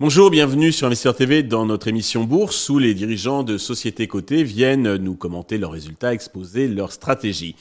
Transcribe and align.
Bonjour, 0.00 0.30
bienvenue 0.30 0.72
sur 0.72 0.86
Investisseur 0.88 1.14
TV 1.14 1.42
dans 1.42 1.66
notre 1.66 1.88
émission 1.88 2.24
Bourse 2.24 2.68
où 2.68 2.78
les 2.78 2.94
dirigeants 2.94 3.42
de 3.42 3.58
sociétés 3.58 4.08
cotées 4.08 4.42
viennent 4.42 4.96
nous 4.96 5.14
commenter 5.14 5.56
leurs 5.56 5.70
résultats, 5.70 6.12
exposer 6.12 6.66
leurs 6.66 6.92
stratégies. 6.92 7.54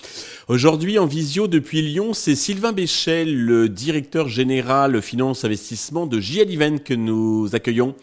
Aujourd'hui 0.48 0.98
en 0.98 1.06
visio 1.06 1.48
depuis 1.48 1.82
Lyon, 1.82 2.14
c'est 2.14 2.36
Sylvain 2.36 2.72
Béchel, 2.72 3.34
le 3.46 3.70
directeur 3.70 4.30
général 4.30 5.02
finance 5.02 5.46
investissement 5.46 6.08
de 6.08 6.20
JL 6.20 6.52
Event 6.52 6.78
que 6.84 6.94
nous 6.96 7.50
accueillons. 7.54 7.96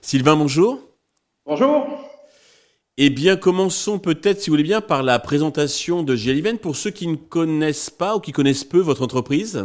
Sylvain, 0.00 0.36
bonjour. 0.36 0.80
Bonjour. 1.44 2.03
Eh 2.96 3.10
bien, 3.10 3.34
commençons 3.34 3.98
peut-être, 3.98 4.40
si 4.40 4.50
vous 4.50 4.54
voulez 4.54 4.62
bien, 4.62 4.80
par 4.80 5.02
la 5.02 5.18
présentation 5.18 6.04
de 6.04 6.14
Event 6.14 6.56
pour 6.56 6.76
ceux 6.76 6.90
qui 6.90 7.08
ne 7.08 7.16
connaissent 7.16 7.90
pas 7.90 8.14
ou 8.14 8.20
qui 8.20 8.30
connaissent 8.30 8.62
peu 8.62 8.78
votre 8.78 9.02
entreprise. 9.02 9.64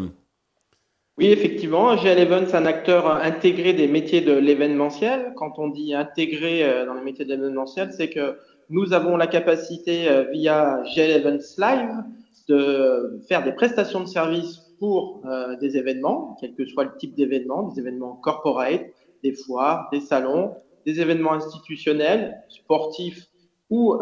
Oui, 1.20 1.28
effectivement, 1.28 1.96
GL 1.96 2.18
Event, 2.18 2.46
c'est 2.48 2.56
un 2.56 2.66
acteur 2.66 3.06
intégré 3.08 3.74
des 3.74 3.88
métiers 3.88 4.22
de 4.22 4.34
l'événementiel. 4.34 5.34
Quand 5.36 5.60
on 5.60 5.68
dit 5.68 5.94
intégré 5.94 6.64
euh, 6.64 6.88
dans 6.88 6.96
les 6.96 7.04
métiers 7.04 7.24
de 7.24 7.30
l'événementiel, 7.30 7.92
c'est 7.96 8.10
que 8.10 8.40
nous 8.72 8.94
avons 8.94 9.16
la 9.16 9.28
capacité 9.28 10.10
euh, 10.10 10.24
via 10.32 10.82
GL 10.96 11.12
Events 11.12 11.56
Live 11.60 12.04
de 12.48 13.22
faire 13.28 13.44
des 13.44 13.52
prestations 13.52 14.00
de 14.00 14.08
services 14.08 14.60
pour 14.80 15.22
euh, 15.26 15.56
des 15.58 15.78
événements, 15.78 16.36
quel 16.42 16.56
que 16.56 16.66
soit 16.66 16.86
le 16.86 16.98
type 16.98 17.14
d'événement, 17.14 17.68
des 17.68 17.80
événements 17.80 18.16
corporate, 18.16 18.88
des 19.24 19.34
foires, 19.34 19.88
des 19.92 20.00
salons, 20.00 20.56
des 20.86 21.02
événements 21.02 21.34
institutionnels, 21.34 22.42
sportifs 22.50 23.28
ou 23.70 23.98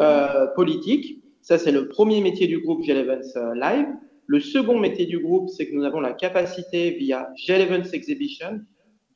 politiques. 0.56 1.24
Ça, 1.42 1.58
c'est 1.58 1.72
le 1.72 1.88
premier 1.88 2.22
métier 2.22 2.48
du 2.48 2.60
groupe 2.60 2.84
GL 2.84 2.98
Events 2.98 3.54
Live. 3.56 3.88
Le 4.26 4.42
second 4.42 4.78
métier 4.78 5.06
du 5.06 5.20
groupe, 5.20 5.50
c'est 5.50 5.68
que 5.68 5.74
nous 5.74 5.86
avons 5.86 6.02
la 6.02 6.12
capacité, 6.12 6.92
via 6.92 7.30
GEL 7.38 7.62
Events 7.62 7.94
Exhibition, 7.94 8.60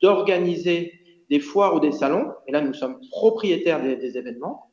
d'organiser 0.00 0.94
des 1.28 1.38
foires 1.38 1.74
ou 1.74 1.80
des 1.80 1.92
salons. 1.92 2.32
Et 2.48 2.52
là, 2.52 2.62
nous 2.62 2.72
sommes 2.72 2.98
propriétaires 3.10 3.82
des, 3.82 4.16
événements. 4.16 4.70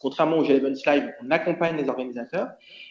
Contrairement 0.00 0.38
au 0.38 0.44
GEL 0.44 0.56
Events 0.56 0.82
Live, 0.84 1.12
on 1.24 1.30
accompagne 1.30 1.76
les 1.76 1.88
organisateurs. 1.88 2.48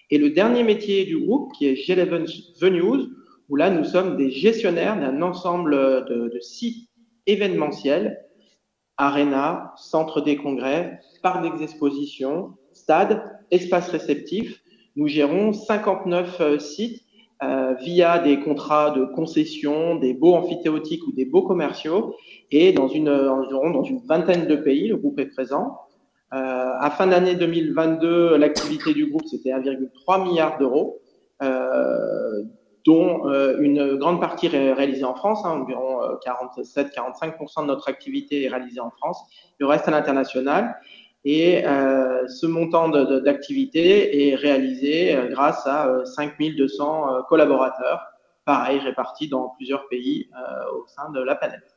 Et 0.09 0.17
le 0.17 0.29
dernier 0.29 0.63
métier 0.63 1.03
du 1.03 1.19
groupe, 1.19 1.51
qui 1.53 1.67
est 1.67 1.75
GEL 1.75 1.99
Events 1.99 2.31
Venues, 2.61 3.09
où 3.49 3.55
là, 3.57 3.69
nous 3.69 3.83
sommes 3.83 4.15
des 4.15 4.31
gestionnaires 4.31 4.97
d'un 4.97 5.21
ensemble 5.21 6.05
de 6.05 6.39
sites 6.39 6.89
événementiels, 7.25 8.26
arena, 8.97 9.73
centre 9.77 10.21
des 10.21 10.37
congrès, 10.37 10.99
parcs 11.21 11.57
d'exposition, 11.57 12.53
stades, 12.73 13.21
espaces 13.51 13.89
réceptifs, 13.89 14.61
nous 14.95 15.07
gérons 15.07 15.53
59 15.53 16.41
euh, 16.41 16.59
sites 16.59 17.03
euh, 17.43 17.75
via 17.75 18.17
des 18.17 18.39
contrats 18.39 18.89
de 18.89 19.05
concession, 19.05 19.95
des 19.95 20.15
baux 20.15 20.33
amphithéotiques 20.33 21.05
ou 21.05 21.11
des 21.11 21.25
baux 21.25 21.43
commerciaux, 21.43 22.15
et 22.49 22.73
dans 22.73 22.87
une, 22.87 23.09
environ 23.09 23.69
dans 23.69 23.83
une 23.83 23.99
vingtaine 24.07 24.47
de 24.47 24.55
pays, 24.55 24.87
le 24.87 24.97
groupe 24.97 25.19
est 25.19 25.27
présent. 25.27 25.77
Euh, 26.33 26.37
à 26.79 26.89
fin 26.89 27.05
d'année 27.07 27.35
2022, 27.35 28.37
l'activité 28.37 28.93
du 28.93 29.05
groupe, 29.05 29.27
c'était 29.27 29.51
1,3 29.51 30.27
milliard 30.27 30.57
d'euros, 30.57 30.99
euh, 31.43 32.43
dont 32.85 33.29
euh, 33.29 33.57
une 33.59 33.95
grande 33.95 34.19
partie 34.19 34.47
réalisée 34.47 35.03
en 35.03 35.15
France, 35.15 35.45
hein, 35.45 35.61
environ 35.61 35.99
47-45% 36.25 37.61
de 37.61 37.67
notre 37.67 37.89
activité 37.89 38.43
est 38.43 38.47
réalisée 38.49 38.79
en 38.79 38.91
France, 38.91 39.19
le 39.59 39.65
reste 39.65 39.87
à 39.87 39.91
l'international. 39.91 40.77
Et 41.29 41.65
euh, 41.65 42.25
ce 42.29 42.45
montant 42.45 42.87
d'activité 42.87 44.29
est 44.29 44.35
réalisé 44.35 45.13
euh, 45.13 45.27
grâce 45.27 45.67
à 45.67 46.05
5200 46.05 47.17
euh, 47.17 47.21
collaborateurs, 47.27 48.01
pareil, 48.45 48.79
répartis 48.79 49.27
dans 49.27 49.49
plusieurs 49.57 49.89
pays 49.89 50.29
au 50.73 50.85
sein 50.87 51.11
de 51.11 51.19
la 51.21 51.35
planète. 51.35 51.75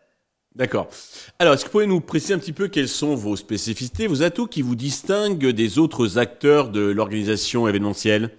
D'accord. 0.55 0.87
Alors, 1.41 1.55
est-ce 1.55 1.65
que 1.65 1.69
vous 1.69 1.73
pouvez 1.73 1.87
nous 1.89 2.01
préciser 2.01 2.35
un 2.35 2.39
petit 2.39 2.53
peu 2.53 2.69
quelles 2.69 2.89
sont 2.89 3.17
vos 3.17 3.35
spécificités, 3.35 4.07
vos 4.07 4.23
atouts 4.23 4.47
qui 4.47 4.63
vous 4.63 4.77
distinguent 4.77 5.49
des 5.49 5.81
autres 5.81 6.19
acteurs 6.19 6.69
de 6.69 6.83
l'organisation 6.83 7.67
événementielle? 7.67 8.31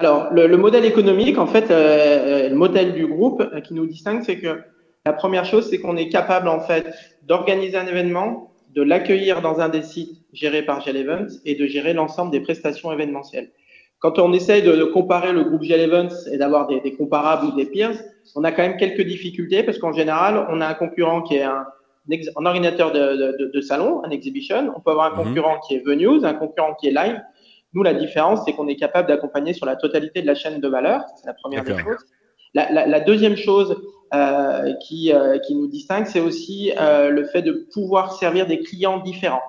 Alors, 0.00 0.32
le, 0.32 0.56
modèle 0.56 0.86
économique, 0.86 1.36
en 1.36 1.46
fait, 1.46 1.66
le 1.68 2.54
modèle 2.54 2.94
du 2.94 3.06
groupe 3.06 3.44
qui 3.64 3.74
nous 3.74 3.84
distingue, 3.84 4.22
c'est 4.22 4.38
que 4.38 4.62
la 5.04 5.12
première 5.12 5.44
chose, 5.44 5.68
c'est 5.68 5.78
qu'on 5.78 5.98
est 5.98 6.08
capable, 6.08 6.48
en 6.48 6.60
fait, 6.60 6.86
d'organiser 7.22 7.76
un 7.76 7.86
événement 7.86 8.54
de 8.74 8.80
l'accueillir 8.80 9.42
dans 9.42 9.60
un 9.60 9.68
des 9.68 9.82
sites 9.82 10.22
gérés 10.32 10.62
par 10.62 10.80
GL 10.80 10.96
Events 10.96 11.40
et 11.44 11.54
de 11.54 11.66
gérer 11.66 11.92
l'ensemble 11.92 12.30
des 12.30 12.40
prestations 12.40 12.90
événementielles. 12.90 13.50
Quand 13.98 14.18
on 14.18 14.32
essaye 14.32 14.62
de, 14.62 14.84
comparer 14.84 15.34
le 15.34 15.44
groupe 15.44 15.64
GL 15.64 15.80
Events 15.80 16.30
et 16.32 16.38
d'avoir 16.38 16.66
des, 16.66 16.94
comparables 16.94 17.48
ou 17.48 17.52
des 17.52 17.66
peers, 17.66 17.92
on 18.34 18.44
a 18.44 18.52
quand 18.52 18.62
même 18.62 18.78
quelques 18.78 19.02
difficultés 19.02 19.62
parce 19.64 19.76
qu'en 19.76 19.92
général, 19.92 20.46
on 20.48 20.62
a 20.62 20.66
un 20.66 20.74
concurrent 20.74 21.20
qui 21.20 21.36
est 21.36 21.42
un, 21.42 21.66
un 22.10 22.46
ordinateur 22.46 22.90
de, 22.90 23.50
de, 23.52 23.60
salon, 23.60 24.02
un 24.02 24.10
exhibition. 24.10 24.72
On 24.74 24.80
peut 24.80 24.92
avoir 24.92 25.12
un 25.12 25.18
mhm. 25.18 25.28
concurrent 25.28 25.60
qui 25.60 25.74
est 25.74 25.84
venues, 25.84 26.24
un 26.24 26.32
concurrent 26.32 26.74
qui 26.80 26.88
est 26.88 26.92
live. 26.92 27.20
Nous, 27.72 27.82
la 27.82 27.94
différence, 27.94 28.40
c'est 28.44 28.52
qu'on 28.52 28.68
est 28.68 28.76
capable 28.76 29.08
d'accompagner 29.08 29.52
sur 29.52 29.66
la 29.66 29.76
totalité 29.76 30.22
de 30.22 30.26
la 30.26 30.34
chaîne 30.34 30.60
de 30.60 30.68
valeur. 30.68 31.04
C'est 31.16 31.26
la 31.26 31.34
première 31.34 31.62
des 31.64 31.78
choses. 31.78 32.04
La, 32.52 32.70
la, 32.72 32.86
la, 32.86 33.00
deuxième 33.00 33.36
chose, 33.36 33.80
euh, 34.12 34.72
qui, 34.82 35.12
euh, 35.12 35.38
qui 35.38 35.54
nous 35.54 35.68
distingue, 35.68 36.04
c'est 36.06 36.18
aussi 36.18 36.72
euh, 36.80 37.10
le 37.10 37.24
fait 37.26 37.42
de 37.42 37.68
pouvoir 37.72 38.14
servir 38.14 38.46
des 38.46 38.58
clients 38.58 38.98
différents. 38.98 39.42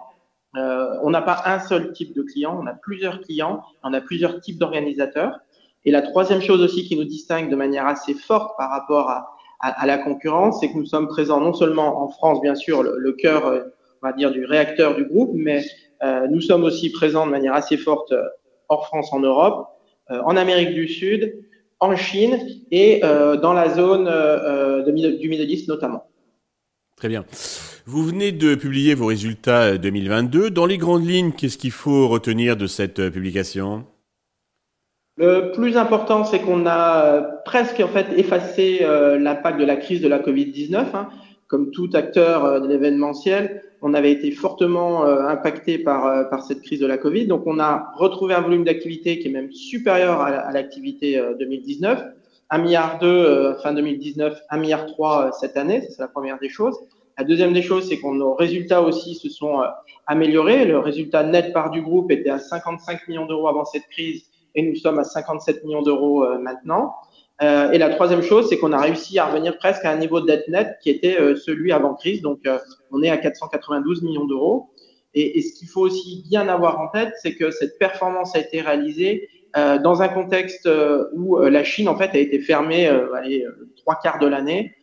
on 0.53 1.09
n'a 1.09 1.23
pas 1.23 1.41
un 1.45 1.59
seul 1.59 1.93
type 1.93 2.15
de 2.15 2.21
client, 2.21 2.59
on 2.61 2.67
a 2.67 2.73
plusieurs 2.73 3.21
clients, 3.21 3.63
on 3.83 3.91
a 3.93 4.01
plusieurs 4.01 4.39
types 4.39 4.59
d'organisateurs. 4.59 5.39
Et 5.83 5.89
la 5.91 6.03
troisième 6.03 6.41
chose 6.41 6.61
aussi 6.61 6.87
qui 6.87 6.95
nous 6.95 7.05
distingue 7.05 7.49
de 7.49 7.55
manière 7.55 7.87
assez 7.87 8.13
forte 8.13 8.55
par 8.55 8.69
rapport 8.69 9.09
à, 9.09 9.35
à, 9.61 9.87
la 9.87 9.97
concurrence, 9.97 10.59
c'est 10.59 10.71
que 10.71 10.77
nous 10.77 10.85
sommes 10.85 11.07
présents 11.07 11.39
non 11.39 11.53
seulement 11.53 12.03
en 12.03 12.09
France, 12.09 12.39
bien 12.41 12.53
sûr, 12.53 12.83
le, 12.83 12.99
le 12.99 13.13
cœur, 13.13 13.45
on 14.03 14.07
va 14.07 14.13
dire, 14.13 14.29
du 14.29 14.45
réacteur 14.45 14.93
du 14.95 15.05
groupe, 15.05 15.31
mais 15.33 15.59
euh, 15.59 15.63
nous 16.29 16.41
sommes 16.41 16.63
aussi 16.63 16.91
présents 16.91 17.25
de 17.25 17.31
manière 17.31 17.53
assez 17.53 17.77
forte 17.77 18.13
hors 18.71 18.87
France, 18.87 19.11
en 19.11 19.19
Europe, 19.19 19.67
euh, 20.09 20.21
en 20.25 20.35
Amérique 20.35 20.73
du 20.73 20.87
Sud, 20.87 21.43
en 21.79 21.95
Chine 21.95 22.39
et 22.71 23.03
euh, 23.03 23.35
dans 23.35 23.53
la 23.53 23.69
zone 23.69 24.07
euh, 24.07 24.83
de, 24.83 24.91
du 25.17 25.29
Middle 25.29 25.49
East 25.49 25.67
notamment. 25.67 26.07
Très 26.95 27.09
bien. 27.09 27.25
Vous 27.85 28.03
venez 28.03 28.31
de 28.31 28.55
publier 28.55 28.93
vos 28.93 29.07
résultats 29.07 29.77
2022. 29.77 30.51
Dans 30.51 30.65
les 30.65 30.77
grandes 30.77 31.05
lignes, 31.05 31.31
qu'est-ce 31.31 31.57
qu'il 31.57 31.71
faut 31.71 32.07
retenir 32.07 32.55
de 32.55 32.67
cette 32.67 32.99
euh, 32.99 33.09
publication? 33.09 33.85
Le 35.17 35.51
plus 35.51 35.75
important, 35.77 36.23
c'est 36.23 36.39
qu'on 36.39 36.65
a 36.65 37.21
presque 37.45 37.79
en 37.79 37.87
fait 37.87 38.07
effacé 38.17 38.79
l'impact 39.19 39.59
de 39.59 39.65
la 39.65 39.75
crise 39.75 40.01
de 40.01 40.07
la 40.07 40.19
Covid-19. 40.19 40.85
Comme 41.51 41.69
tout 41.69 41.89
acteur 41.93 42.61
de 42.61 42.67
l'événementiel, 42.67 43.61
on 43.81 43.93
avait 43.93 44.11
été 44.11 44.31
fortement 44.31 45.05
euh, 45.05 45.27
impacté 45.27 45.79
par, 45.79 46.05
euh, 46.05 46.23
par 46.23 46.43
cette 46.43 46.61
crise 46.61 46.79
de 46.79 46.85
la 46.85 46.97
Covid. 46.97 47.27
Donc, 47.27 47.43
on 47.47 47.59
a 47.59 47.91
retrouvé 47.95 48.33
un 48.33 48.41
volume 48.41 48.63
d'activité 48.63 49.19
qui 49.19 49.27
est 49.27 49.31
même 49.31 49.51
supérieur 49.51 50.21
à, 50.21 50.51
l'activité 50.51 51.21
2019. 51.39 51.99
Euh, 51.99 52.05
1 52.53 52.57
milliard 52.57 52.99
2 52.99 53.55
fin 53.63 53.73
2019, 53.73 54.41
1 54.49 54.57
milliard 54.57 54.85
3 54.85 55.31
cette 55.31 55.55
année. 55.55 55.87
C'est 55.89 55.99
la 55.99 56.09
première 56.09 56.37
des 56.37 56.49
choses. 56.49 56.77
La 57.17 57.23
deuxième 57.23 57.53
des 57.53 57.61
choses, 57.61 57.87
c'est 57.87 57.97
que 57.97 58.07
nos 58.07 58.33
résultats 58.33 58.81
aussi 58.81 59.15
se 59.15 59.29
sont 59.29 59.61
améliorés. 60.05 60.65
Le 60.65 60.77
résultat 60.77 61.23
net 61.23 61.53
par 61.53 61.71
du 61.71 61.81
groupe 61.81 62.11
était 62.11 62.29
à 62.29 62.39
55 62.39 63.07
millions 63.07 63.25
d'euros 63.25 63.47
avant 63.47 63.63
cette 63.63 63.87
crise 63.87 64.23
et 64.53 64.63
nous 64.63 64.75
sommes 64.75 64.99
à 64.99 65.05
57 65.05 65.63
millions 65.63 65.81
d'euros 65.81 66.25
maintenant. 66.39 66.95
Euh, 67.41 67.71
et 67.71 67.79
la 67.79 67.89
troisième 67.89 68.21
chose, 68.21 68.47
c'est 68.49 68.59
qu'on 68.59 68.71
a 68.71 68.79
réussi 68.79 69.17
à 69.17 69.25
revenir 69.25 69.57
presque 69.57 69.83
à 69.83 69.91
un 69.91 69.97
niveau 69.97 70.21
de 70.21 70.27
dette 70.27 70.47
nette 70.47 70.77
qui 70.81 70.89
était 70.91 71.19
euh, 71.19 71.35
celui 71.35 71.71
avant 71.71 71.95
crise. 71.95 72.21
Donc, 72.21 72.39
euh, 72.45 72.59
on 72.91 73.01
est 73.01 73.09
à 73.09 73.17
492 73.17 74.03
millions 74.03 74.25
d'euros. 74.25 74.69
Et, 75.13 75.41
ce 75.41 75.57
qu'il 75.57 75.67
faut 75.67 75.81
aussi 75.81 76.23
bien 76.29 76.47
avoir 76.47 76.79
en 76.79 76.87
tête, 76.87 77.13
c'est 77.21 77.35
que 77.35 77.51
cette 77.51 77.77
performance 77.79 78.35
a 78.35 78.39
été 78.39 78.61
réalisée 78.61 79.27
dans 79.83 80.01
un 80.01 80.07
contexte 80.07 80.69
où 81.11 81.37
la 81.37 81.65
Chine, 81.65 81.89
en 81.89 81.97
fait, 81.97 82.11
a 82.13 82.17
été 82.17 82.39
fermée 82.39 82.87
allez, 82.87 83.45
trois 83.75 83.99
quarts 84.01 84.19
de 84.19 84.27
l'année. 84.27 84.73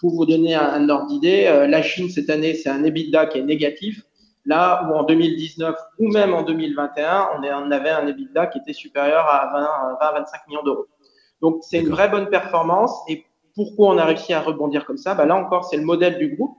Pour 0.00 0.16
vous 0.16 0.26
donner 0.26 0.56
un, 0.56 0.88
ordre 0.88 1.06
d'idée, 1.06 1.44
la 1.44 1.82
Chine, 1.82 2.10
cette 2.10 2.30
année, 2.30 2.54
c'est 2.54 2.68
un 2.68 2.82
EBITDA 2.82 3.26
qui 3.26 3.38
est 3.38 3.44
négatif. 3.44 4.02
Là 4.44 4.88
où 4.88 4.96
en 4.96 5.04
2019 5.04 5.76
ou 6.00 6.08
même 6.08 6.34
en 6.34 6.42
2021, 6.42 7.28
on, 7.38 7.70
avait 7.70 7.90
un 7.90 8.08
EBITDA 8.08 8.48
qui 8.48 8.58
était 8.58 8.72
supérieur 8.72 9.24
à 9.28 9.96
20-25 10.02 10.24
millions 10.48 10.64
d'euros. 10.64 10.88
Donc, 11.42 11.60
c'est 11.62 11.80
une 11.80 11.88
vraie 11.88 12.08
bonne 12.08 12.28
performance. 12.28 12.92
Et 13.08 13.24
pourquoi 13.54 13.88
on 13.88 13.98
a 13.98 14.04
réussi 14.04 14.32
à 14.32 14.40
rebondir 14.40 14.84
comme 14.84 14.98
ça? 14.98 15.14
Bah, 15.14 15.26
Là 15.26 15.36
encore, 15.36 15.64
c'est 15.64 15.76
le 15.76 15.84
modèle 15.84 16.18
du 16.18 16.34
groupe. 16.34 16.56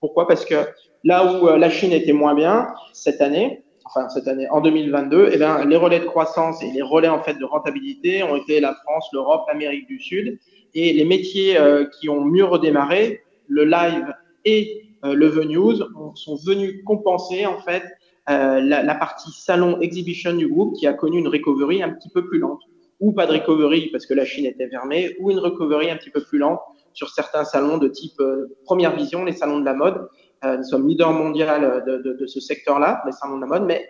Pourquoi? 0.00 0.26
Parce 0.26 0.44
que 0.44 0.66
là 1.04 1.32
où 1.32 1.48
euh, 1.48 1.58
la 1.58 1.70
Chine 1.70 1.92
était 1.92 2.12
moins 2.12 2.34
bien 2.34 2.68
cette 2.92 3.20
année, 3.20 3.62
enfin 3.84 4.08
cette 4.08 4.28
année 4.28 4.48
en 4.50 4.60
2022, 4.60 5.30
eh 5.32 5.36
bien, 5.36 5.64
les 5.64 5.76
relais 5.76 6.00
de 6.00 6.06
croissance 6.06 6.62
et 6.62 6.70
les 6.70 6.82
relais 6.82 7.08
en 7.08 7.22
fait 7.22 7.34
de 7.34 7.44
rentabilité 7.44 8.22
ont 8.22 8.36
été 8.36 8.60
la 8.60 8.74
France, 8.74 9.08
l'Europe, 9.12 9.44
l'Amérique 9.48 9.86
du 9.86 10.00
Sud. 10.00 10.38
Et 10.74 10.92
les 10.92 11.04
métiers 11.04 11.58
euh, 11.58 11.84
qui 11.98 12.08
ont 12.08 12.24
mieux 12.24 12.44
redémarré, 12.44 13.20
le 13.48 13.64
live 13.64 14.14
et 14.44 14.84
euh, 15.04 15.14
le 15.14 15.26
venues, 15.26 15.82
sont 16.14 16.36
venus 16.46 16.82
compenser 16.84 17.46
en 17.46 17.58
fait 17.58 17.82
la, 18.28 18.60
la, 18.60 18.94
partie 18.94 19.32
salon 19.32 19.80
exhibition 19.80 20.32
du 20.32 20.46
groupe 20.46 20.76
qui 20.76 20.86
a 20.86 20.92
connu 20.92 21.18
une 21.18 21.26
recovery 21.26 21.82
un 21.82 21.90
petit 21.90 22.08
peu 22.10 22.24
plus 22.24 22.38
lente, 22.38 22.60
ou 23.00 23.12
pas 23.12 23.26
de 23.26 23.32
recovery 23.32 23.88
parce 23.90 24.06
que 24.06 24.14
la 24.14 24.24
Chine 24.24 24.46
était 24.46 24.68
fermée, 24.68 25.16
ou 25.18 25.30
une 25.30 25.38
recovery 25.38 25.90
un 25.90 25.96
petit 25.96 26.10
peu 26.10 26.22
plus 26.22 26.38
lente 26.38 26.60
sur 26.92 27.08
certains 27.10 27.44
salons 27.44 27.78
de 27.78 27.88
type 27.88 28.20
première 28.64 28.94
vision, 28.94 29.24
les 29.24 29.32
salons 29.32 29.60
de 29.60 29.64
la 29.64 29.74
mode. 29.74 30.08
nous 30.44 30.64
sommes 30.64 30.88
leader 30.88 31.12
mondial 31.12 31.84
de, 31.86 31.98
de, 31.98 32.12
de 32.12 32.26
ce 32.26 32.40
secteur-là, 32.40 33.02
les 33.06 33.12
salons 33.12 33.36
de 33.36 33.42
la 33.42 33.46
mode, 33.46 33.64
mais 33.64 33.88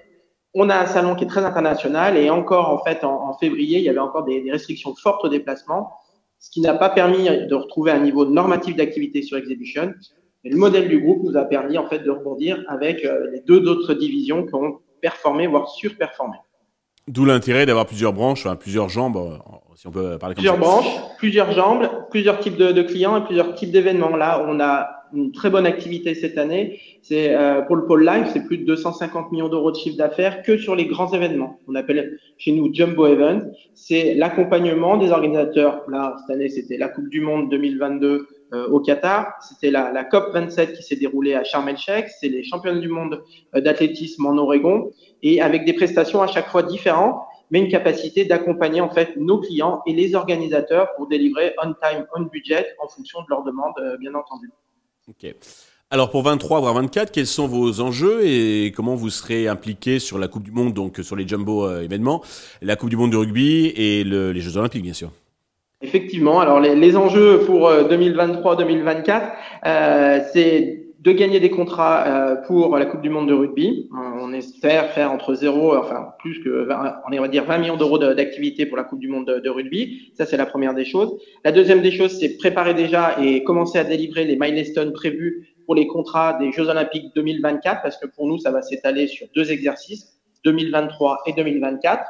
on 0.55 0.69
a 0.69 0.77
un 0.77 0.87
salon 0.87 1.15
qui 1.15 1.25
est 1.25 1.29
très 1.29 1.45
international 1.45 2.17
et 2.17 2.31
encore 2.31 2.71
en 2.71 2.83
fait 2.83 3.05
en, 3.05 3.33
février, 3.39 3.79
il 3.79 3.85
y 3.85 3.89
avait 3.89 3.99
encore 3.99 4.25
des, 4.25 4.45
restrictions 4.51 4.95
fortes 4.95 5.25
au 5.25 5.29
déplacement, 5.29 5.93
ce 6.39 6.51
qui 6.51 6.61
n'a 6.61 6.75
pas 6.75 6.91
permis 6.91 7.25
de 7.25 7.55
retrouver 7.55 7.93
un 7.93 8.01
niveau 8.01 8.25
normatif 8.25 8.75
d'activité 8.77 9.23
sur 9.23 9.37
Exhibition. 9.37 9.95
Et 10.43 10.51
le 10.51 10.57
modèle 10.57 10.89
du 10.89 11.01
groupe 11.01 11.23
nous 11.23 11.37
a 11.37 11.45
permis 11.45 11.79
en 11.79 11.87
fait 11.87 12.01
de 12.01 12.11
rebondir 12.11 12.65
avec 12.69 13.05
euh, 13.05 13.31
les 13.31 13.41
deux 13.41 13.69
autres 13.69 13.93
divisions 13.93 14.47
qui 14.47 14.55
ont 14.55 14.81
performé 15.03 15.47
voire 15.47 15.69
surperformé. 15.69 16.37
D'où 17.11 17.25
l'intérêt 17.25 17.67
d'avoir 17.67 17.87
plusieurs 17.87 18.13
branches, 18.13 18.47
plusieurs 18.61 18.89
jambes, 18.89 19.17
euh, 19.17 19.37
si 19.75 19.89
on 19.89 19.91
peut 19.91 20.17
parler 20.17 20.37
comme 20.37 20.43
plusieurs 20.43 20.59
branches, 20.59 20.87
plusieurs 21.19 21.51
jambes, 21.51 21.89
plusieurs 22.09 22.39
types 22.39 22.57
de, 22.57 22.71
de 22.71 22.83
clients 22.83 23.17
et 23.17 23.25
plusieurs 23.25 23.55
types 23.57 23.73
d'événements. 23.73 24.17
Là, 24.17 24.47
on 24.47 24.61
a 24.61 25.01
une 25.13 25.33
très 25.33 25.51
bonne 25.51 25.67
activité 25.67 26.15
cette 26.15 26.39
année. 26.39 26.79
C'est 27.03 27.35
euh, 27.35 27.63
pour 27.63 27.75
le 27.75 27.85
pôle 27.85 28.05
live, 28.05 28.27
c'est 28.33 28.45
plus 28.45 28.59
de 28.59 28.65
250 28.65 29.33
millions 29.33 29.49
d'euros 29.49 29.73
de 29.73 29.77
chiffre 29.77 29.97
d'affaires 29.97 30.43
que 30.43 30.57
sur 30.57 30.77
les 30.77 30.87
grands 30.87 31.13
événements. 31.13 31.59
On 31.67 31.75
appelle 31.75 32.19
chez 32.39 32.53
nous 32.53 32.73
Jumbo 32.73 33.09
Event. 33.09 33.41
C'est 33.75 34.15
l'accompagnement 34.15 34.97
des 34.97 35.11
organisateurs. 35.11 35.83
Là, 35.89 36.15
cette 36.21 36.37
année, 36.37 36.49
c'était 36.49 36.77
la 36.77 36.89
Coupe 36.89 37.09
du 37.09 37.21
Monde 37.21 37.51
2022 37.51 38.07
euh, 38.07 38.29
au 38.53 38.81
Qatar. 38.81 39.33
C'était 39.49 39.71
la, 39.71 40.05
COP 40.05 40.33
27 40.33 40.75
qui 40.75 40.83
s'est 40.83 40.97
déroulée 40.97 41.35
à 41.35 41.45
Sharm 41.45 41.69
el-Sheikh. 41.69 42.07
C'est 42.21 42.29
les 42.29 42.43
championnats 42.43 42.81
du 42.81 42.89
monde 42.89 43.23
euh, 43.55 43.61
d'athlétisme 43.61 44.27
en 44.27 44.37
Oregon 44.37 44.91
et 45.23 45.41
avec 45.41 45.65
des 45.65 45.73
prestations 45.73 46.23
à 46.23 46.27
chaque 46.27 46.49
fois 46.49 46.63
différentes 46.63 47.21
mais 47.53 47.59
une 47.59 47.69
capacité 47.69 48.25
d'accompagner 48.25 48.81
en 48.81 48.91
fait 48.91 49.17
nos 49.17 49.41
clients 49.41 49.83
et 49.85 49.93
les 49.93 50.15
organisateurs 50.15 50.95
pour 50.95 51.09
délivrer 51.09 51.53
on 51.61 51.73
time, 51.73 52.07
on 52.15 52.23
budget 52.23 52.65
en 52.81 52.87
fonction 52.87 53.23
de 53.23 53.27
leurs 53.29 53.43
demandes, 53.43 53.75
bien 53.99 54.15
entendu. 54.15 54.49
Ok. 55.09 55.35
Alors 55.93 56.11
pour 56.11 56.23
23 56.23 56.61
voire 56.61 56.75
24, 56.75 57.11
quels 57.11 57.27
sont 57.27 57.49
vos 57.49 57.81
enjeux 57.81 58.25
et 58.25 58.71
comment 58.71 58.95
vous 58.95 59.11
serez 59.11 59.49
impliqué 59.49 59.99
sur 59.99 60.21
la 60.21 60.29
Coupe 60.29 60.45
du 60.45 60.53
Monde, 60.53 60.73
donc 60.73 61.01
sur 61.03 61.17
les 61.17 61.27
jumbo 61.27 61.67
euh, 61.67 61.83
événements, 61.83 62.23
la 62.63 62.77
Coupe 62.77 62.91
du 62.91 62.97
Monde 62.97 63.11
de 63.11 63.17
rugby 63.17 63.73
et 63.75 64.05
les 64.05 64.41
Jeux 64.41 64.57
Olympiques 64.57 64.85
bien 64.85 64.93
sûr 64.93 65.11
Effectivement. 65.91 66.39
Alors 66.39 66.61
les, 66.61 66.97
enjeux 66.97 67.41
pour 67.41 67.69
2023-2024, 67.69 69.11
euh, 69.11 69.27
euh, 69.67 70.21
c'est 70.33 70.87
de 71.01 71.11
gagner 71.11 71.41
des 71.41 71.51
contrats 71.51 72.05
euh, 72.07 72.37
pour 72.47 72.79
la 72.79 72.87
Coupe 72.87 73.01
du 73.01 73.11
Monde 73.11 73.29
de 73.29 73.35
rugby. 73.35 73.89
On 73.93 74.33
espère 74.33 74.93
faire 74.93 75.11
entre 75.11 75.35
0, 75.35 75.77
enfin 75.77 76.11
plus 76.21 76.39
que 76.45 76.49
20, 76.49 76.95
on 77.11 77.21
va 77.21 77.27
dire 77.27 77.45
20 77.45 77.59
millions 77.59 77.77
d'euros 77.77 77.99
d'activité 77.99 78.67
pour 78.67 78.77
la 78.77 78.85
Coupe 78.85 79.01
du 79.01 79.09
Monde 79.09 79.27
de, 79.27 79.41
de 79.41 79.51
rugby. 79.51 80.13
Ça, 80.15 80.27
c'est 80.27 80.37
la 80.37 80.47
première 80.47 80.75
des 80.75 80.85
choses. 80.85 81.13
La 81.45 81.51
deuxième 81.51 81.83
des 81.83 81.91
choses, 81.91 82.17
c'est 82.21 82.37
préparer 82.37 82.75
déjà 82.75 83.17
et 83.21 83.43
commencer 83.43 83.77
à 83.77 83.83
délivrer 83.83 84.25
les 84.25 84.37
milestones 84.37 84.93
prévus 84.93 85.49
pour 85.67 85.75
les 85.75 85.89
contrats 85.89 86.35
des 86.35 86.53
Jeux 86.53 86.69
Olympiques 86.69 87.07
2024, 87.17 87.83
parce 87.83 87.97
que 87.97 88.07
pour 88.07 88.29
nous, 88.29 88.39
ça 88.39 88.53
va 88.53 88.63
s'étaler 88.63 89.09
sur 89.09 89.27
deux 89.35 89.51
exercices, 89.51 90.21
2023 90.45 91.23
et 91.27 91.33
2024. 91.33 92.05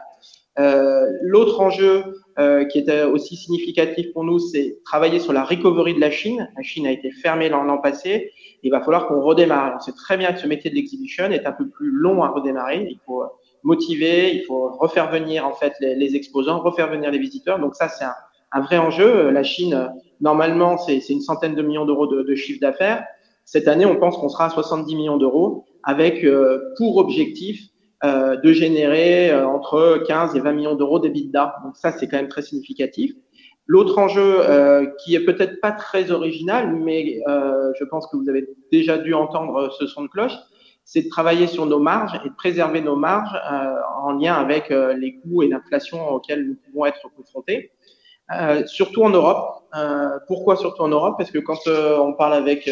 Euh, 0.59 1.07
L'autre 1.23 1.61
enjeu 1.61 2.05
euh, 2.41 2.65
qui 2.65 2.79
était 2.79 3.05
aussi 3.05 3.37
significatif 3.37 4.13
pour 4.13 4.25
nous, 4.25 4.41
c'est 4.41 4.79
travailler 4.85 5.21
sur 5.21 5.33
la 5.33 5.45
recovery 5.45 5.95
de 5.95 6.01
la 6.01 6.11
Chine. 6.11 6.51
La 6.57 6.63
Chine 6.63 6.87
a 6.87 6.91
été 6.91 7.13
fermée 7.13 7.49
l'an 7.49 7.79
passé 7.79 8.33
il 8.63 8.71
va 8.71 8.81
falloir 8.81 9.07
qu'on 9.07 9.21
redémarre. 9.21 9.75
On 9.77 9.81
sait 9.81 9.93
très 9.93 10.17
bien 10.17 10.33
que 10.33 10.41
ce 10.41 10.47
métier 10.47 10.71
de 10.71 10.75
l'exhibition 10.75 11.25
est 11.27 11.47
un 11.47 11.53
peu 11.53 11.69
plus 11.69 11.91
long 11.91 12.23
à 12.23 12.29
redémarrer. 12.29 12.87
Il 12.91 12.99
faut 13.07 13.23
motiver, 13.63 14.35
il 14.35 14.45
faut 14.45 14.71
refaire 14.71 15.11
venir 15.11 15.47
en 15.47 15.53
fait 15.53 15.75
les, 15.81 16.17
exposants, 16.17 16.61
refaire 16.61 16.91
venir 16.91 17.11
les 17.11 17.19
visiteurs. 17.19 17.59
Donc 17.59 17.75
ça, 17.75 17.89
c'est 17.89 18.05
un, 18.05 18.61
vrai 18.61 18.79
enjeu. 18.79 19.31
La 19.31 19.43
Chine, 19.43 19.91
normalement, 20.21 20.79
c'est 20.79 20.99
une 21.09 21.21
centaine 21.21 21.55
de 21.55 21.63
millions 21.63 21.87
d'euros 21.87 22.07
de, 22.07 22.35
chiffre 22.35 22.61
d'affaires. 22.61 23.05
Cette 23.45 23.67
année, 23.67 23.87
on 23.87 23.97
pense 23.97 24.17
qu'on 24.17 24.29
sera 24.29 24.47
à 24.47 24.51
70 24.51 24.95
millions 24.95 25.17
d'euros, 25.17 25.65
avec 25.83 26.25
euh, 26.25 26.73
pour 26.77 26.99
objectif 26.99 27.61
euh, 28.05 28.37
de 28.37 28.53
générer 28.53 29.31
euh, 29.31 29.47
entre 29.47 30.03
15 30.07 30.37
et 30.37 30.41
20 30.41 30.53
millions 30.53 30.75
d'euros 30.75 30.99
d'EBITDA. 30.99 31.57
Donc 31.65 31.77
ça, 31.77 31.93
c'est 31.93 32.09
quand 32.09 32.17
même 32.17 32.29
très 32.29 32.43
significatif. 32.43 33.13
L'autre 33.67 33.99
enjeu 33.99 34.41
euh, 34.41 34.87
qui 34.99 35.15
est 35.15 35.25
peut-être 35.25 35.61
pas 35.61 35.71
très 35.71 36.11
original, 36.11 36.75
mais 36.75 37.21
euh, 37.29 37.71
je 37.79 37.85
pense 37.85 38.07
que 38.09 38.17
vous 38.17 38.29
avez 38.29 38.49
déjà 38.73 38.99
dû 38.99 39.15
entendre 39.15 39.71
ce 39.79 39.87
son 39.87 40.03
de 40.03 40.09
cloche, 40.09 40.33
c'est 40.85 41.03
de 41.03 41.09
travailler 41.09 41.47
sur 41.47 41.67
nos 41.67 41.79
marges 41.79 42.21
et 42.25 42.29
de 42.29 42.35
préserver 42.35 42.81
nos 42.81 42.97
marges 42.97 43.39
euh, 43.49 43.77
en 44.03 44.13
lien 44.15 44.35
avec 44.35 44.73
euh, 44.73 44.93
les 44.95 45.21
coûts 45.21 45.45
et 45.45 45.49
l'inflation 45.49 46.09
auxquels 46.09 46.45
nous 46.45 46.57
pouvons 46.57 46.85
être 46.85 47.09
confrontés. 47.17 47.71
Euh, 48.37 48.67
surtout 48.67 49.05
en 49.05 49.11
Europe. 49.11 49.63
pourquoi 50.27 50.57
surtout 50.57 50.83
en 50.83 50.89
Europe? 50.89 51.15
Parce 51.17 51.31
que 51.31 51.39
quand 51.39 51.59
on 51.67 52.13
parle 52.15 52.35
avec 52.35 52.69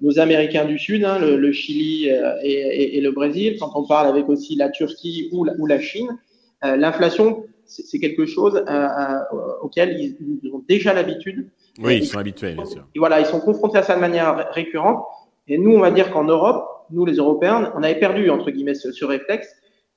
nos 0.00 0.18
Américains 0.18 0.64
du 0.64 0.78
Sud, 0.78 1.04
hein, 1.04 1.18
le, 1.18 1.36
le, 1.36 1.52
Chili 1.52 2.06
et, 2.06 2.12
et, 2.42 2.98
et, 2.98 3.00
le 3.00 3.10
Brésil, 3.12 3.56
quand 3.58 3.72
on 3.74 3.86
parle 3.86 4.08
avec 4.08 4.28
aussi 4.28 4.54
la 4.56 4.68
Turquie 4.68 5.28
ou 5.32 5.44
la, 5.44 5.54
ou 5.58 5.66
la 5.66 5.80
Chine, 5.80 6.18
l'inflation 6.62 7.44
c'est 7.66 7.98
quelque 7.98 8.26
chose 8.26 8.56
euh, 8.56 8.70
euh, 8.70 9.18
auquel 9.62 9.98
ils, 9.98 10.52
ont 10.52 10.62
déjà 10.68 10.92
l'habitude. 10.92 11.48
Oui, 11.82 11.98
ils 11.98 12.06
sont 12.06 12.18
habitués, 12.18 12.52
bien 12.52 12.64
sûr. 12.64 12.86
Et 12.94 12.98
voilà, 12.98 13.20
ils 13.20 13.26
sont 13.26 13.40
confrontés 13.40 13.78
à 13.78 13.82
ça 13.82 13.94
de 13.94 14.00
manière 14.00 14.50
récurrente. 14.52 15.04
Et 15.48 15.58
nous, 15.58 15.72
on 15.72 15.80
va 15.80 15.90
dire 15.90 16.10
qu'en 16.10 16.24
Europe, 16.24 16.64
nous 16.90 17.04
les 17.04 17.14
Européens, 17.14 17.72
on 17.76 17.82
avait 17.82 17.98
perdu 17.98 18.30
entre 18.30 18.50
guillemets 18.50 18.74
ce, 18.74 19.04
réflexe. 19.04 19.48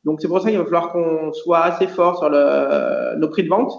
Donc 0.05 0.21
c'est 0.21 0.27
pour 0.27 0.41
ça 0.41 0.49
qu'il 0.49 0.57
va 0.57 0.65
falloir 0.65 0.91
qu'on 0.91 1.31
soit 1.33 1.59
assez 1.59 1.87
fort 1.87 2.17
sur 2.17 2.29
le, 2.29 3.17
nos 3.17 3.27
prix 3.29 3.43
de 3.43 3.49
vente 3.49 3.73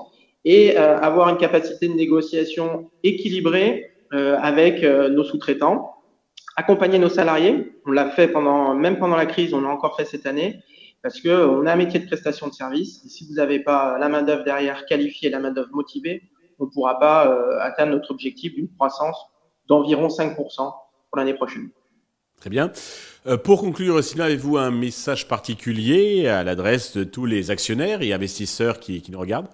et 0.44 0.78
euh, 0.78 0.99
avoir 0.99 1.28
une 1.28 1.38
capacité 1.38 1.88
de 1.88 1.94
négociation 1.94 2.90
équilibrée 3.02 3.90
euh, 4.12 4.37
avec 4.40 4.82
euh, 4.82 5.08
nos 5.08 5.25
sous-traitants, 5.25 5.90
accompagner 6.56 6.99
nos 6.99 7.08
salariés. 7.08 7.73
On 7.87 7.93
l'a 7.93 8.11
fait 8.11 8.29
pendant 8.29 8.75
même 8.75 8.99
pendant 8.99 9.17
la 9.17 9.26
crise, 9.26 9.55
on 9.55 9.61
l'a 9.61 9.69
encore 9.69 9.97
fait 9.97 10.05
cette 10.05 10.26
année 10.26 10.62
parce 11.02 11.20
qu'on 11.20 11.67
a 11.67 11.73
un 11.73 11.76
métier 11.76 12.00
de 12.00 12.06
prestation 12.06 12.49
de 12.49 12.52
service. 12.52 13.02
Et 13.05 13.08
si 13.08 13.26
vous 13.26 13.35
n'avez 13.35 13.61
pas 13.61 13.99
la 13.99 14.08
main-d'œuvre 14.08 14.44
derrière 14.44 14.85
qualifiée, 14.87 15.31
la 15.31 15.41
main-d'œuvre 15.41 15.70
motivée, 15.73 16.23
on 16.58 16.67
ne 16.67 16.70
pourra 16.70 16.99
pas 16.99 17.29
euh, 17.29 17.58
atteindre 17.61 17.93
notre 17.93 18.11
objectif 18.11 18.55
d'une 18.55 18.69
croissance 18.69 19.17
d'environ 19.67 20.08
5% 20.08 20.37
pour 20.56 20.75
l'année 21.17 21.35
prochaine. 21.35 21.70
Très 22.38 22.50
bien. 22.50 22.73
Euh, 23.26 23.37
pour 23.37 23.61
conclure, 23.61 24.02
Sylvain, 24.02 24.25
avez-vous 24.25 24.56
un 24.56 24.70
message 24.70 25.29
particulier 25.29 26.26
à 26.26 26.43
l'adresse 26.43 26.97
de 26.97 27.05
tous 27.05 27.26
les 27.26 27.50
actionnaires 27.50 28.02
et 28.02 28.12
investisseurs 28.12 28.78
qui, 28.80 29.02
nous 29.11 29.19
regardent? 29.19 29.49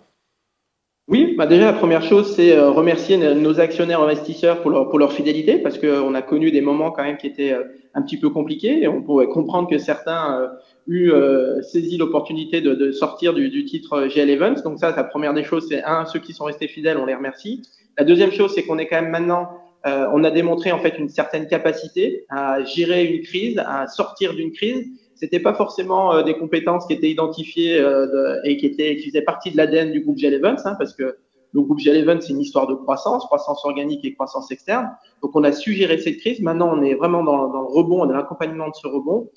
Bah 1.36 1.46
déjà 1.46 1.66
la 1.66 1.72
première 1.72 2.02
chose, 2.02 2.34
c'est 2.34 2.56
euh, 2.56 2.70
remercier 2.70 3.16
nos 3.16 3.60
actionnaires 3.60 4.00
investisseurs 4.00 4.62
pour 4.62 4.70
leur, 4.70 4.88
pour 4.88 4.98
leur 4.98 5.12
fidélité, 5.12 5.58
parce 5.58 5.78
qu'on 5.78 6.14
a 6.14 6.22
connu 6.22 6.50
des 6.50 6.60
moments 6.60 6.90
quand 6.90 7.02
même 7.02 7.16
qui 7.16 7.26
étaient 7.26 7.52
euh, 7.52 7.64
un 7.94 8.02
petit 8.02 8.18
peu 8.18 8.30
compliqués. 8.30 8.82
Et 8.82 8.88
on 8.88 9.02
pourrait 9.02 9.28
comprendre 9.28 9.68
que 9.68 9.78
certains 9.78 10.40
euh, 10.40 10.48
eu 10.86 11.10
euh, 11.10 11.60
saisi 11.62 11.96
l'opportunité 11.96 12.60
de, 12.60 12.74
de, 12.74 12.90
sortir 12.90 13.34
du, 13.34 13.50
du 13.50 13.64
titre 13.64 14.06
GL 14.08 14.30
Events. 14.30 14.62
Donc 14.64 14.78
ça, 14.78 14.94
la 14.96 15.04
première 15.04 15.34
des 15.34 15.44
choses, 15.44 15.66
c'est 15.68 15.82
un, 15.84 16.06
ceux 16.06 16.20
qui 16.20 16.32
sont 16.32 16.44
restés 16.44 16.68
fidèles, 16.68 16.96
on 16.96 17.06
les 17.06 17.14
remercie. 17.14 17.62
La 17.98 18.04
deuxième 18.04 18.32
chose, 18.32 18.52
c'est 18.54 18.64
qu'on 18.64 18.78
est 18.78 18.86
quand 18.86 19.00
même 19.00 19.10
maintenant, 19.10 19.48
on 19.84 20.24
a 20.24 20.32
démontré 20.32 20.72
en 20.72 20.80
fait 20.80 20.98
une 20.98 21.08
certaine 21.08 21.46
capacité 21.46 22.26
à 22.28 22.64
gérer 22.64 23.04
une 23.04 23.22
crise, 23.22 23.62
à 23.64 23.86
sortir 23.86 24.34
d'une 24.34 24.50
crise 24.50 24.84
c'était 25.16 25.40
pas 25.40 25.54
forcément 25.54 26.14
euh, 26.14 26.22
des 26.22 26.34
compétences 26.34 26.86
qui 26.86 26.92
étaient 26.92 27.10
identifiées 27.10 27.80
euh, 27.80 28.06
de, 28.06 28.48
et 28.48 28.56
qui 28.56 28.66
étaient 28.66 28.96
qui 28.96 29.08
faisaient 29.08 29.22
partie 29.22 29.50
de 29.50 29.56
l'ADN 29.56 29.90
du 29.90 30.00
groupe 30.00 30.18
G11, 30.18 30.62
hein, 30.64 30.76
parce 30.78 30.94
que 30.94 31.16
le 31.52 31.60
groupe 31.60 31.78
G11 31.78 32.20
c'est 32.20 32.32
une 32.32 32.40
histoire 32.40 32.66
de 32.66 32.74
croissance, 32.74 33.24
croissance 33.26 33.64
organique 33.64 34.04
et 34.04 34.14
croissance 34.14 34.50
externe. 34.50 34.90
Donc 35.22 35.34
on 35.34 35.44
a 35.44 35.52
su 35.52 35.72
gérer 35.72 35.98
cette 35.98 36.18
crise. 36.18 36.40
Maintenant 36.40 36.70
on 36.72 36.82
est 36.82 36.94
vraiment 36.94 37.22
dans, 37.22 37.46
le 37.46 37.58
rebond, 37.58 38.06
dans 38.06 38.14
l'accompagnement 38.14 38.68
de 38.68 38.74
ce 38.74 38.86
rebond. 38.86 39.30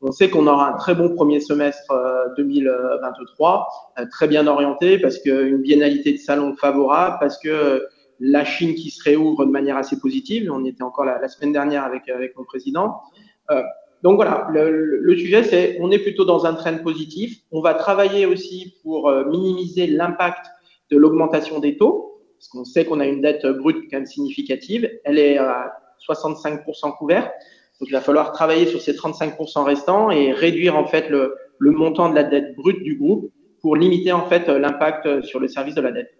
On 0.00 0.12
sait 0.12 0.30
qu'on 0.30 0.46
aura 0.46 0.72
un 0.72 0.76
très 0.76 0.94
bon 0.94 1.14
premier 1.14 1.40
semestre 1.40 1.92
2023, 2.36 3.68
euh, 3.98 4.04
très 4.10 4.28
bien 4.28 4.46
orienté 4.46 4.98
parce 4.98 5.18
qu'une 5.18 5.58
biennalité 5.58 6.12
de 6.12 6.18
salon 6.18 6.54
favorable, 6.56 7.16
parce 7.18 7.36
que 7.38 7.84
la 8.20 8.44
Chine 8.44 8.74
qui 8.74 8.90
se 8.90 9.02
réouvre 9.02 9.44
de 9.44 9.50
manière 9.50 9.76
assez 9.76 9.98
positive. 9.98 10.50
On 10.52 10.64
était 10.64 10.82
encore 10.82 11.04
la, 11.04 11.28
semaine 11.28 11.52
dernière 11.52 11.84
avec 11.84 12.36
mon 12.36 12.44
président. 12.44 13.00
Euh, 13.50 13.62
donc 14.02 14.16
voilà, 14.16 14.48
le, 14.52 15.16
sujet, 15.16 15.42
c'est 15.42 15.78
on 15.80 15.90
est 15.90 15.98
plutôt 15.98 16.24
dans 16.24 16.46
un 16.46 16.54
trend 16.54 16.78
positif. 16.78 17.38
On 17.50 17.60
va 17.60 17.74
travailler 17.74 18.26
aussi 18.26 18.74
pour 18.82 19.08
euh, 19.08 19.24
minimiser 19.24 19.86
l'impact 19.86 20.46
de 20.90 20.96
l'augmentation 20.96 21.58
des 21.58 21.76
taux, 21.76 22.22
parce 22.38 22.48
qu'on 22.48 22.64
sait 22.64 22.84
qu'on 22.84 23.00
a 23.00 23.06
une 23.06 23.20
dette 23.20 23.46
brute 23.46 23.88
quand 23.90 23.98
même 23.98 24.06
significative. 24.06 24.88
Elle 25.04 25.18
est 25.18 25.38
à 25.38 25.72
65% 26.08 26.96
couverte. 26.96 27.30
Donc 27.80 27.88
il 27.88 27.92
va 27.92 28.00
falloir 28.00 28.32
travailler 28.32 28.66
sur 28.66 28.80
ces 28.80 28.92
35% 28.92 29.62
restants 29.64 30.10
et 30.10 30.32
réduire 30.32 30.76
en 30.76 30.86
fait 30.86 31.08
le, 31.10 31.36
le 31.58 31.70
montant 31.70 32.08
de 32.08 32.14
la 32.14 32.24
dette 32.24 32.54
brute 32.56 32.82
du 32.82 32.96
groupe 32.96 33.32
pour 33.60 33.76
limiter 33.76 34.12
en 34.12 34.26
fait 34.26 34.48
l'impact 34.48 35.22
sur 35.22 35.40
le 35.40 35.48
service 35.48 35.74
de 35.74 35.80
la 35.80 35.92
dette. 35.92 36.17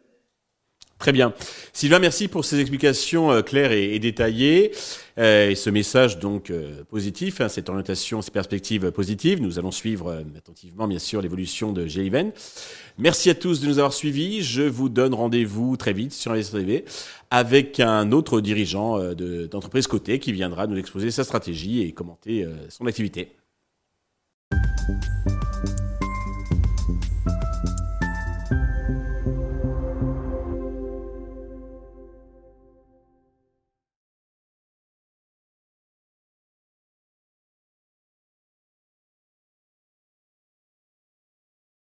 Très 0.99 1.13
bien. 1.13 1.33
Sylvain, 1.73 2.01
merci 2.01 2.27
pour 2.27 2.45
ces 2.45 2.59
explications 2.59 3.31
euh, 3.31 3.43
claires 3.43 3.71
et, 3.71 3.97
détaillées 4.01 4.73
euh, 5.19 5.51
et 5.51 5.55
ce 5.55 5.71
message 5.71 6.19
donc 6.19 6.51
euh, 6.51 6.83
positif, 6.91 7.41
hein, 7.41 7.49
cette 7.49 7.69
orientation, 7.69 8.21
ces 8.21 8.33
perspectives 8.33 8.91
positives. 8.91 9.41
Nous 9.41 9.61
allons 9.61 9.71
suivre 9.71 10.25
attentivement, 10.37 10.89
bien 10.89 10.99
sûr, 10.99 11.23
l'évolution 11.23 11.73
de 11.73 11.87
G-Even. 11.87 12.33
Merci 12.99 13.31
à 13.31 13.37
tous 13.37 13.61
de 13.61 13.69
nous 13.69 13.79
avoir 13.79 13.93
suivis. 13.93 14.43
Je 14.43 14.63
vous 14.63 14.89
donne 14.89 15.15
rendez-vous 15.15 15.77
très 15.77 15.93
vite 15.93 16.13
sur 16.13 16.33
TV 16.33 16.85
avec 17.31 17.79
un 17.79 18.11
autre 18.11 18.41
dirigeant 18.41 18.99
d'entreprise 19.15 19.87
cotée 19.87 20.19
qui 20.19 20.33
viendra 20.33 20.67
nous 20.67 20.77
exposer 20.77 21.13
sa 21.13 21.23
stratégie 21.23 21.83
et 21.83 21.93
commenter 21.93 22.45
son 22.71 22.87
activité. 22.87 23.37